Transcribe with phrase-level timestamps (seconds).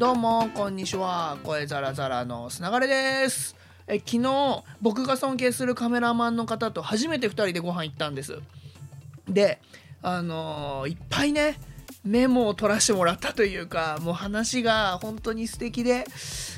[0.00, 1.36] どうもこんにちは。
[1.44, 3.54] 声ザラザラのすながれです。
[3.86, 8.38] え昨日僕が尊敬するカメラマンの方と初めて2人でご飯行ったんです。
[9.28, 9.60] で
[10.00, 11.60] あのーいっぱいね
[12.02, 16.06] メモを取らせてもらったというかもう話が本当に素敵で。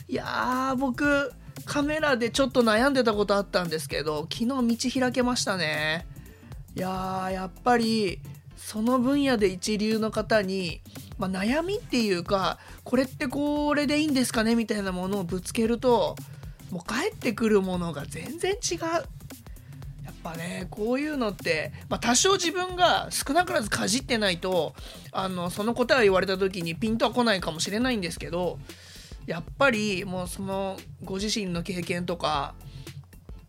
[0.09, 1.33] いやー僕
[1.65, 4.47] カメラでちょっと悩んでたことあったんですけど昨日
[4.93, 6.07] 道開けましたね。
[6.77, 8.21] いやーやっぱり
[8.65, 10.81] その分野で一流の方に、
[11.19, 16.17] まあ、悩みっていうかこれってこれでいいんですかねみたいなものをぶつけると
[16.71, 18.81] もう返ってくるものが全然違う。
[20.05, 24.75] やっぱねこういうのって、まあ、多少自分が少なからずかじってないと
[25.11, 28.59] あのその答えを言われた時にピンとは来ないかもしれないんですけど
[29.27, 32.55] やっぱりもうそのご自身の経験とか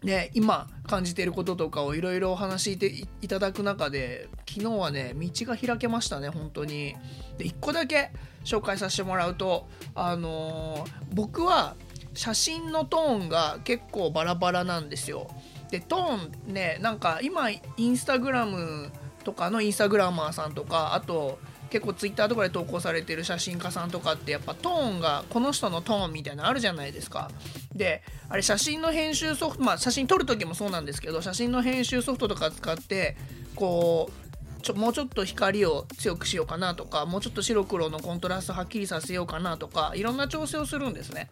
[0.04, 6.96] ね、今感じていることとかをいろいろお話していただく中で昨日はね道が開けましたね本当に。
[7.38, 8.12] で1個だけ
[8.44, 11.76] 紹介させてもらうとあのー僕は
[12.16, 15.30] 写真のトーンが結構バラバラなんですよ。
[15.72, 18.92] でトーンねなんか今インスタグラム
[19.24, 21.40] とかのインスタグラマーさんとかあと
[21.74, 27.32] 結構ツイッターとかで投稿されてる写真家さんとかってやっぱトーンがこの人のトーンみたいなのあるじゃないですか。
[27.74, 33.18] であれ写真の編集ソフトまあ写真撮る時もそうなんですけど写真の編集ソフトとか使って
[33.56, 34.12] こ
[34.60, 41.32] うちょもうちょっと光を強くしようかなとかもうちょっと白黒のコントラストはっきりさせようかなとかいろんな調整をするんですね。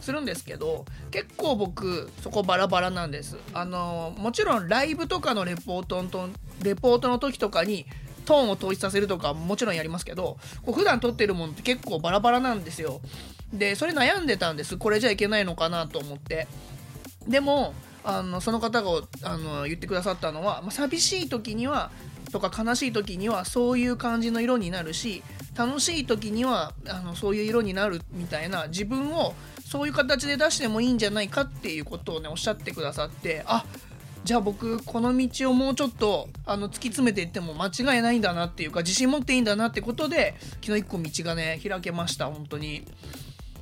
[0.00, 3.36] するんですけど結構僕そこバラバラなんです。
[3.52, 6.30] あのもちろんライブとかのレポートの
[6.62, 7.84] レポートの時とかに
[8.24, 13.00] トーンを統一させるとかもちろんやりますけどこう普段撮ってるものって結構バラバラなんですよ。
[13.52, 14.76] でそれ悩んでたんです。
[14.76, 16.46] これじゃいけないのかなと思って。
[17.26, 18.90] でもあのその方が
[19.22, 21.90] あの言ってくださったのは、まあ、寂しい時には
[22.32, 25.22] とか悲しい時にはそういう感じの色になるし
[25.54, 29.34] 楽しい時にはあのそういう色になるみたいな自分を
[29.64, 33.64] そういう形で出してもいいんじゃないかっていうことをねおっしゃってくださってあ
[34.24, 42.84] じゃあ僕この道をもうちょっとあの突き詰めていっても間違いないんだなっていうか自信持っていいんだなってことで昨日一個道がね開けました本当に。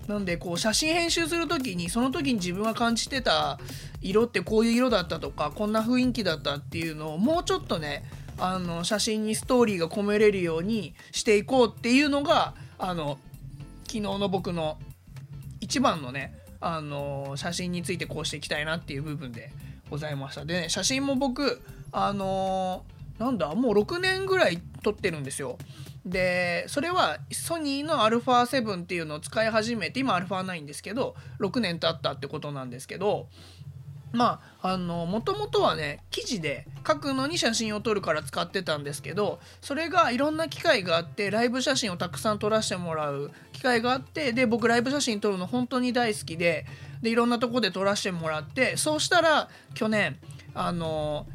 [0.09, 3.61] なんでこう写真編集する時にその時に自分が感じてた
[4.03, 8.03] 色ってこういう色だったとかこんな雰囲気だったっていうのをもうちょっとね
[8.37, 13.19] あの写真にストーリーが込めれるようにしていこうっていうのがあの
[13.87, 14.79] 昨日の僕の
[15.61, 19.53] 一番のねあの写真についてこうしていきたいなっていう部分で
[19.91, 20.45] ございました。
[20.45, 21.61] でね写真も僕
[21.93, 22.85] あの
[23.19, 25.59] なんだもう6年ぐらい撮ってるんですよ。
[26.07, 33.29] でそれはソニーの α7 っていうのを使い始めて今 α9 ですけど6年経ったってことなんですけど
[34.13, 46.67] まああのもともとはね記事で書くのに写真を撮るから使ってたんですけどそれがいろんな機会があってライブ写真をたくさん撮らせてもらう機会があってで僕ライブ写真撮るの本当に大好きで
[47.03, 50.19] でいろんなとこで撮らせてもらってそうしたら去年
[50.55, 51.27] あの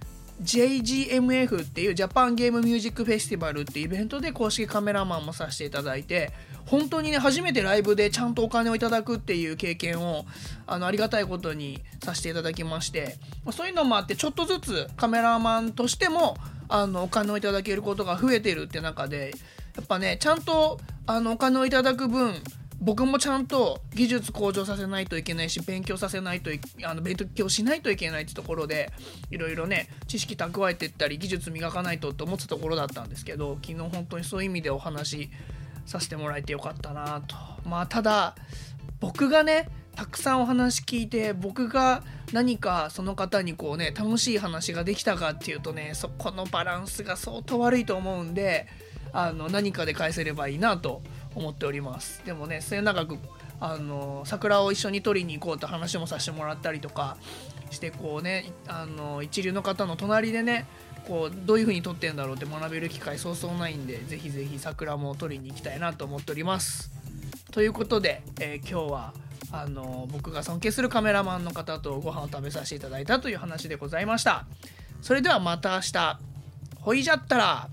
[0.42, 6.32] JGMF っていうジャパンゲームミュージックフェスティバルってイベントで公式カメラマンもさせていただいて
[6.66, 10.26] 本当にね初めてライブでちゃんとお金をいただくっていう経験を
[10.68, 13.18] あのありがたいことにさせていただきまして
[13.52, 16.36] そういうのもあってちょっとずつカメラマンとしても
[16.68, 19.34] あのお金をいただけることが増えてるって中で
[19.76, 22.34] やっぱねちゃんとあのお金をいただく分
[22.86, 28.92] 僕もちゃんと技術向上させないといけないし勉強させないといあの勉強しないといけないってところで
[29.32, 35.30] いろいろね知識蓄えてったり技術磨かないとって思ってたところだったんですけど昨日本当にそういう意味でお話し
[35.88, 37.36] させてもらえてよかったなと。
[37.68, 38.36] まあただ
[39.00, 42.04] 僕がねたくさんお話聞いて僕が
[42.34, 48.68] 何かその方にこうね楽しい話ができたかっていうとねそこのバランスが相当悪いと思うんで
[49.12, 51.02] あの何かで返せればいいなと
[51.36, 52.24] 思っております。
[52.26, 53.18] でもね末永く
[53.60, 57.18] あの桜を一緒に撮りに行こうと話もさせてもらったりとか
[57.70, 60.66] してこうねあの一流の方の隣でね
[61.08, 66.92] こうどういう風に撮ってんだろうって学べる機会そうそうないんでぜひぜひ桜も撮りに行きたいなと思っております。
[67.52, 69.14] ということで、えー今日は
[69.52, 74.46] あの僕が尊敬するカメラマンの方とご飯を食べさせていただいたという話でございました。
[75.02, 76.20] それではまた明日。
[76.82, 77.70] ほいじゃったら。